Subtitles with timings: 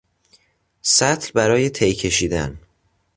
[0.81, 2.59] سطل برای تی کشیدن